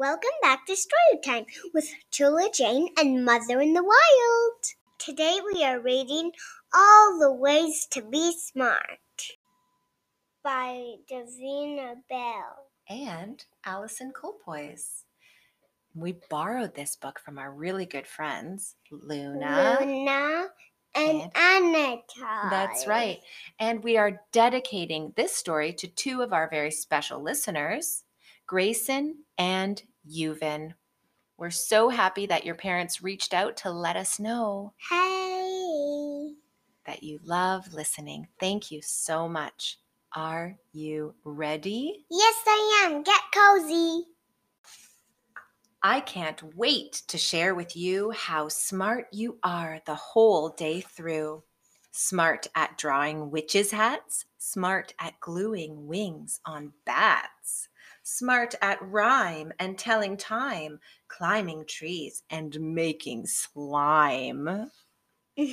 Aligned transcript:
Welcome 0.00 0.30
back 0.40 0.64
to 0.64 0.76
Story 0.76 1.20
Time 1.22 1.44
with 1.74 1.86
Chula 2.10 2.48
Jane 2.54 2.88
and 2.98 3.22
Mother 3.22 3.60
in 3.60 3.74
the 3.74 3.84
Wild. 3.84 4.64
Today 4.98 5.40
we 5.52 5.62
are 5.62 5.78
reading 5.78 6.32
All 6.72 7.18
the 7.18 7.30
Ways 7.30 7.86
to 7.90 8.00
Be 8.00 8.32
Smart 8.32 8.98
by 10.42 10.94
Davina 11.12 11.96
Bell. 12.08 12.70
and 12.88 13.44
Allison 13.66 14.10
Colpoys. 14.18 15.02
We 15.94 16.16
borrowed 16.30 16.74
this 16.74 16.96
book 16.96 17.20
from 17.20 17.38
our 17.38 17.52
really 17.52 17.84
good 17.84 18.06
friends, 18.06 18.76
Luna. 18.90 19.76
Luna 19.82 20.46
and 20.94 21.30
And- 21.30 21.32
Anita. 21.36 22.48
That's 22.48 22.86
right. 22.86 23.20
And 23.58 23.84
we 23.84 23.98
are 23.98 24.22
dedicating 24.32 25.12
this 25.16 25.36
story 25.36 25.74
to 25.74 25.86
two 25.88 26.22
of 26.22 26.32
our 26.32 26.48
very 26.48 26.70
special 26.70 27.20
listeners, 27.20 28.04
Grayson 28.46 29.24
and 29.36 29.82
Yuvin. 30.08 30.74
We're 31.36 31.50
so 31.50 31.88
happy 31.88 32.26
that 32.26 32.44
your 32.44 32.54
parents 32.54 33.02
reached 33.02 33.32
out 33.32 33.56
to 33.58 33.70
let 33.70 33.96
us 33.96 34.18
know 34.20 34.74
Hey. 34.90 36.34
that 36.86 37.02
you 37.02 37.18
love 37.24 37.72
listening. 37.72 38.28
Thank 38.38 38.70
you 38.70 38.82
so 38.82 39.28
much. 39.28 39.78
Are 40.14 40.56
you 40.72 41.14
ready? 41.24 42.04
Yes, 42.10 42.34
I 42.46 42.88
am. 42.90 43.02
Get 43.02 43.20
cozy. 43.32 44.04
I 45.82 46.00
can't 46.00 46.42
wait 46.56 47.02
to 47.08 47.16
share 47.16 47.54
with 47.54 47.74
you 47.74 48.10
how 48.10 48.48
smart 48.48 49.06
you 49.12 49.38
are 49.42 49.80
the 49.86 49.94
whole 49.94 50.50
day 50.50 50.82
through. 50.82 51.42
Smart 52.02 52.46
at 52.54 52.78
drawing 52.78 53.30
witches' 53.30 53.72
hats, 53.72 54.24
smart 54.38 54.94
at 54.98 55.20
gluing 55.20 55.86
wings 55.86 56.40
on 56.46 56.72
bats, 56.86 57.68
smart 58.02 58.54
at 58.62 58.80
rhyme 58.80 59.52
and 59.58 59.78
telling 59.78 60.16
time, 60.16 60.80
climbing 61.08 61.66
trees 61.66 62.22
and 62.30 62.58
making 62.58 63.26
slime. 63.26 64.70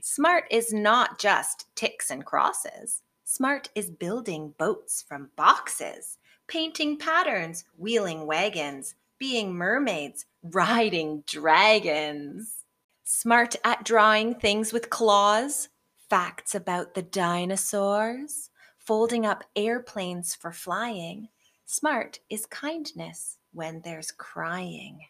Smart 0.00 0.44
is 0.50 0.72
not 0.72 1.18
just 1.18 1.66
ticks 1.76 2.10
and 2.10 2.24
crosses. 2.24 3.02
Smart 3.24 3.68
is 3.74 3.90
building 3.90 4.54
boats 4.56 5.04
from 5.06 5.32
boxes, 5.36 6.16
painting 6.46 6.96
patterns, 6.96 7.66
wheeling 7.76 8.24
wagons, 8.24 8.94
being 9.18 9.54
mermaids, 9.54 10.24
riding 10.42 11.22
dragons. 11.26 12.64
Smart 13.04 13.54
at 13.64 13.84
drawing 13.84 14.34
things 14.34 14.72
with 14.72 14.88
claws, 14.88 15.68
facts 16.14 16.54
about 16.54 16.94
the 16.94 17.02
dinosaurs, 17.02 18.48
folding 18.78 19.26
up 19.26 19.42
airplanes 19.56 20.32
for 20.32 20.52
flying. 20.52 21.28
Smart 21.66 22.20
is 22.30 22.46
kindness 22.46 23.38
when 23.52 23.80
there's 23.82 24.12
crying. 24.12 25.00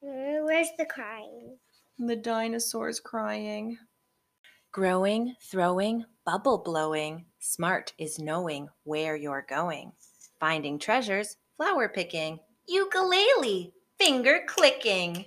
Where's 0.00 0.70
the 0.78 0.86
crying? 0.86 1.58
The 1.98 2.16
dinosaur's 2.16 3.00
crying. 3.00 3.76
Growing, 4.72 5.34
throwing, 5.42 6.06
bubble 6.24 6.62
blowing. 6.64 7.26
Smart 7.38 7.92
is 7.98 8.18
knowing 8.18 8.66
where 8.84 9.14
you're 9.14 9.44
going. 9.46 9.92
Finding 10.38 10.78
treasures, 10.78 11.36
flower 11.58 11.90
picking. 11.90 12.40
Ukulele, 12.66 13.74
finger 13.98 14.40
clicking. 14.46 15.26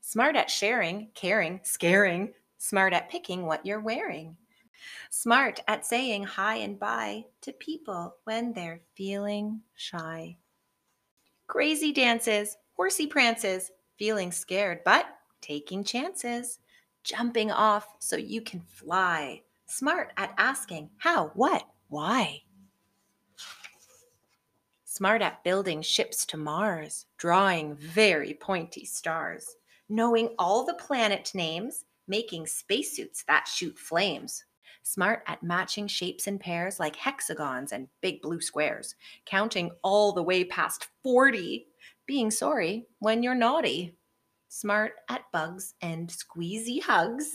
Smart 0.00 0.36
at 0.36 0.50
sharing, 0.50 1.10
caring, 1.14 1.60
scaring. 1.64 2.32
Smart 2.64 2.94
at 2.94 3.10
picking 3.10 3.44
what 3.44 3.66
you're 3.66 3.82
wearing. 3.82 4.38
Smart 5.10 5.60
at 5.68 5.84
saying 5.84 6.22
hi 6.22 6.54
and 6.56 6.80
bye 6.80 7.26
to 7.42 7.52
people 7.52 8.16
when 8.24 8.54
they're 8.54 8.80
feeling 8.94 9.60
shy. 9.74 10.38
Crazy 11.46 11.92
dances, 11.92 12.56
horsey 12.72 13.06
prances, 13.06 13.70
feeling 13.98 14.32
scared 14.32 14.80
but 14.82 15.04
taking 15.42 15.84
chances, 15.84 16.58
jumping 17.02 17.50
off 17.50 17.96
so 17.98 18.16
you 18.16 18.40
can 18.40 18.62
fly, 18.62 19.42
smart 19.66 20.14
at 20.16 20.32
asking 20.38 20.88
how, 20.96 21.32
what, 21.34 21.68
why. 21.88 22.40
Smart 24.86 25.20
at 25.20 25.44
building 25.44 25.82
ships 25.82 26.24
to 26.24 26.38
Mars, 26.38 27.04
drawing 27.18 27.74
very 27.74 28.32
pointy 28.32 28.86
stars, 28.86 29.56
knowing 29.90 30.30
all 30.38 30.64
the 30.64 30.72
planet 30.72 31.30
names, 31.34 31.84
making 32.06 32.46
spacesuits 32.46 33.24
that 33.28 33.46
shoot 33.48 33.78
flames. 33.78 34.44
Smart 34.82 35.22
at 35.26 35.42
matching 35.42 35.86
shapes 35.86 36.26
and 36.26 36.38
pairs 36.38 36.78
like 36.78 36.96
hexagons 36.96 37.72
and 37.72 37.88
big 38.02 38.20
blue 38.20 38.40
squares, 38.40 38.94
counting 39.24 39.70
all 39.82 40.12
the 40.12 40.22
way 40.22 40.44
past 40.44 40.88
40, 41.02 41.66
being 42.06 42.30
sorry 42.30 42.86
when 42.98 43.22
you're 43.22 43.34
naughty 43.34 43.96
smart 44.48 44.92
at 45.08 45.24
bugs 45.32 45.74
and 45.82 46.08
squeezy 46.10 46.80
hugs, 46.80 47.28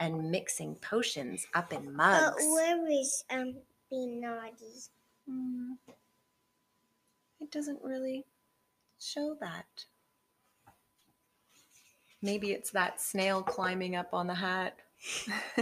and 0.00 0.30
mixing 0.32 0.74
potions 0.76 1.46
up 1.54 1.72
in 1.72 1.86
Uh, 1.86 1.90
mugs. 1.92 2.44
where 2.48 2.90
is 2.90 3.24
um 3.30 3.54
being 3.88 4.20
naughty? 4.20 4.72
Hmm. 5.28 5.74
it 7.40 7.50
doesn't 7.52 7.80
really 7.82 8.24
show 8.98 9.36
that. 9.40 9.84
Maybe 12.22 12.52
it's 12.52 12.70
that 12.70 13.00
snail 13.00 13.42
climbing 13.42 13.96
up 13.96 14.12
on 14.12 14.26
the 14.26 14.34
hat. 14.34 14.76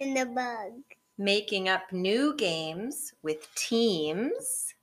In 0.00 0.14
the 0.14 0.26
bug. 0.26 0.72
Making 1.18 1.68
up 1.68 1.92
new 1.92 2.34
games 2.36 3.14
with 3.22 3.54
teams 3.54 4.74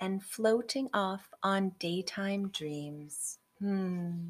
and 0.00 0.22
floating 0.22 0.88
off 0.92 1.32
on 1.42 1.72
daytime 1.78 2.48
dreams. 2.48 3.38
Hmm. 3.60 4.26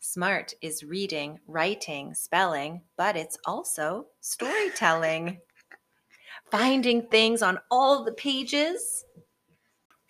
Smart 0.00 0.54
is 0.62 0.82
reading, 0.82 1.38
writing, 1.46 2.14
spelling, 2.14 2.80
but 2.96 3.16
it's 3.16 3.38
also 3.44 4.06
storytelling. 4.20 5.38
Finding 6.50 7.02
things 7.02 7.42
on 7.42 7.60
all 7.70 8.02
the 8.02 8.12
pages. 8.12 9.04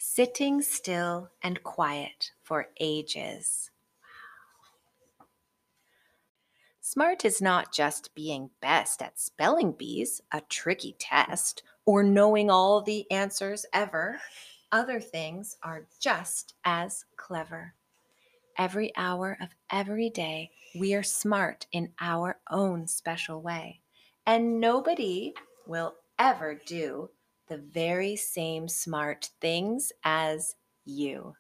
Sitting 0.03 0.62
still 0.62 1.28
and 1.43 1.62
quiet 1.62 2.33
for 2.43 2.69
ages. 2.81 3.71
Smart 6.81 7.27
is 7.27 7.43
not 7.43 7.71
just 7.71 8.15
being 8.15 8.49
best 8.62 9.03
at 9.03 9.21
spelling 9.21 9.72
bees, 9.72 10.22
a 10.33 10.41
tricky 10.41 10.97
test, 10.99 11.62
or 11.84 12.03
knowing 12.03 12.50
all 12.50 12.81
the 12.81 13.09
answers 13.11 13.66
ever. 13.75 14.19
Other 14.72 15.00
things 15.00 15.59
are 15.62 15.87
just 16.00 16.55
as 16.65 17.05
clever. 17.19 17.75
Every 18.56 18.97
hour 18.97 19.37
of 19.38 19.50
every 19.71 20.09
day, 20.09 20.50
we 20.75 20.94
are 20.94 21.03
smart 21.03 21.67
in 21.72 21.93
our 22.00 22.38
own 22.50 22.87
special 22.87 23.43
way. 23.43 23.82
And 24.25 24.61
nobody 24.61 25.34
will 25.67 25.97
ever 26.19 26.55
do 26.55 27.11
the 27.50 27.59
very 27.59 28.15
same 28.15 28.69
smart 28.69 29.28
things 29.41 29.93
as 30.05 30.55
you. 30.87 31.34